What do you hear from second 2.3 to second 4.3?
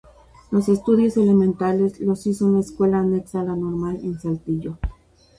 en la escuela Anexa a la Normal, en